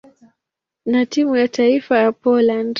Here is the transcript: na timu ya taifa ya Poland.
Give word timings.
na 0.85 1.05
timu 1.05 1.35
ya 1.35 1.47
taifa 1.47 1.97
ya 1.99 2.11
Poland. 2.11 2.69